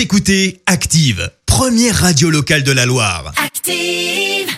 Vous 0.00 0.04
écoutez 0.04 0.62
Active, 0.64 1.30
première 1.44 1.94
radio 1.94 2.30
locale 2.30 2.62
de 2.62 2.72
la 2.72 2.86
Loire. 2.86 3.34
Active. 3.36 4.48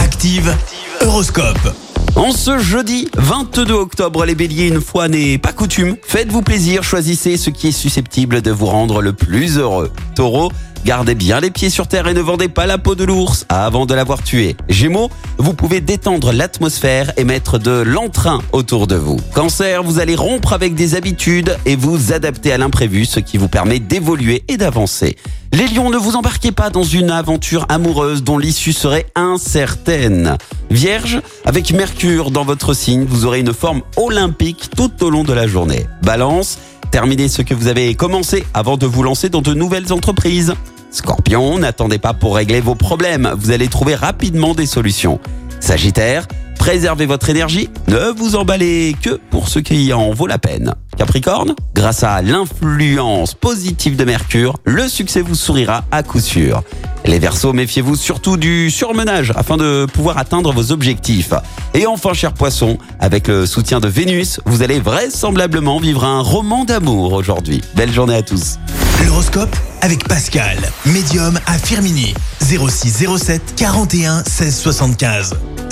Active, 0.00 0.52
Horoscope. 1.00 1.87
En 2.16 2.32
ce 2.32 2.58
jeudi 2.58 3.08
22 3.16 3.72
octobre, 3.72 4.24
les 4.24 4.34
béliers, 4.34 4.68
une 4.68 4.80
fois 4.80 5.08
n'est 5.08 5.38
pas 5.38 5.52
coutume, 5.52 5.96
faites-vous 6.02 6.42
plaisir, 6.42 6.82
choisissez 6.82 7.36
ce 7.36 7.50
qui 7.50 7.68
est 7.68 7.72
susceptible 7.72 8.42
de 8.42 8.50
vous 8.50 8.66
rendre 8.66 9.00
le 9.00 9.12
plus 9.12 9.58
heureux. 9.58 9.92
Taureau, 10.16 10.50
gardez 10.84 11.14
bien 11.14 11.40
les 11.40 11.50
pieds 11.50 11.70
sur 11.70 11.86
terre 11.86 12.08
et 12.08 12.14
ne 12.14 12.20
vendez 12.20 12.48
pas 12.48 12.66
la 12.66 12.78
peau 12.78 12.94
de 12.94 13.04
l'ours 13.04 13.46
avant 13.48 13.86
de 13.86 13.94
l'avoir 13.94 14.22
tué. 14.22 14.56
Gémeaux, 14.68 15.10
vous 15.38 15.54
pouvez 15.54 15.80
détendre 15.80 16.32
l'atmosphère 16.32 17.12
et 17.16 17.24
mettre 17.24 17.58
de 17.58 17.82
l'entrain 17.82 18.40
autour 18.52 18.86
de 18.88 18.96
vous. 18.96 19.18
Cancer, 19.34 19.82
vous 19.84 20.00
allez 20.00 20.16
rompre 20.16 20.52
avec 20.52 20.74
des 20.74 20.96
habitudes 20.96 21.56
et 21.66 21.76
vous 21.76 22.12
adapter 22.12 22.52
à 22.52 22.58
l'imprévu, 22.58 23.04
ce 23.04 23.20
qui 23.20 23.38
vous 23.38 23.48
permet 23.48 23.78
d'évoluer 23.78 24.44
et 24.48 24.56
d'avancer. 24.56 25.16
Les 25.52 25.66
lions, 25.66 25.88
ne 25.88 25.96
vous 25.96 26.14
embarquez 26.14 26.52
pas 26.52 26.68
dans 26.68 26.82
une 26.82 27.10
aventure 27.10 27.64
amoureuse 27.70 28.22
dont 28.22 28.36
l'issue 28.36 28.74
serait 28.74 29.06
incertaine. 29.14 30.36
Vierge, 30.70 31.22
avec 31.46 31.72
Mercure 31.72 32.30
dans 32.30 32.44
votre 32.44 32.74
signe, 32.74 33.06
vous 33.08 33.24
aurez 33.24 33.40
une 33.40 33.54
forme 33.54 33.80
olympique 33.96 34.68
tout 34.76 34.92
au 35.02 35.08
long 35.08 35.24
de 35.24 35.32
la 35.32 35.46
journée. 35.46 35.86
Balance, 36.02 36.58
terminez 36.90 37.28
ce 37.28 37.40
que 37.40 37.54
vous 37.54 37.68
avez 37.68 37.94
commencé 37.94 38.44
avant 38.52 38.76
de 38.76 38.86
vous 38.86 39.02
lancer 39.02 39.30
dans 39.30 39.40
de 39.40 39.54
nouvelles 39.54 39.92
entreprises. 39.92 40.54
Scorpion, 40.90 41.58
n'attendez 41.58 41.98
pas 41.98 42.12
pour 42.12 42.36
régler 42.36 42.60
vos 42.60 42.74
problèmes, 42.74 43.32
vous 43.38 43.50
allez 43.50 43.68
trouver 43.68 43.94
rapidement 43.94 44.54
des 44.54 44.66
solutions. 44.66 45.18
Sagittaire, 45.60 46.26
préservez 46.68 47.06
votre 47.06 47.30
énergie, 47.30 47.70
ne 47.86 48.10
vous 48.14 48.36
emballez 48.36 48.94
que 49.00 49.18
pour 49.30 49.48
ce 49.48 49.58
qui 49.58 49.90
en 49.94 50.12
vaut 50.12 50.26
la 50.26 50.36
peine. 50.36 50.74
Capricorne, 50.98 51.54
grâce 51.74 52.02
à 52.02 52.20
l'influence 52.20 53.32
positive 53.32 53.96
de 53.96 54.04
Mercure, 54.04 54.58
le 54.66 54.86
succès 54.86 55.22
vous 55.22 55.34
sourira 55.34 55.86
à 55.90 56.02
coup 56.02 56.20
sûr. 56.20 56.62
Les 57.06 57.18
Verseaux, 57.18 57.54
méfiez-vous 57.54 57.96
surtout 57.96 58.36
du 58.36 58.70
surmenage 58.70 59.32
afin 59.34 59.56
de 59.56 59.86
pouvoir 59.90 60.18
atteindre 60.18 60.52
vos 60.52 60.70
objectifs. 60.70 61.32
Et 61.72 61.86
enfin, 61.86 62.12
cher 62.12 62.34
poisson, 62.34 62.76
avec 63.00 63.28
le 63.28 63.46
soutien 63.46 63.80
de 63.80 63.88
Vénus, 63.88 64.38
vous 64.44 64.62
allez 64.62 64.78
vraisemblablement 64.78 65.78
vivre 65.78 66.04
un 66.04 66.20
roman 66.20 66.66
d'amour 66.66 67.14
aujourd'hui. 67.14 67.62
Belle 67.76 67.94
journée 67.94 68.16
à 68.16 68.22
tous. 68.22 68.58
L'horoscope 69.06 69.56
avec 69.80 70.06
Pascal, 70.06 70.58
médium 70.84 71.40
à 71.46 71.56
Firmini. 71.56 72.12
06 72.42 73.06
07 73.16 73.54
41 73.56 74.22
16 74.26 74.54
75. 74.54 75.34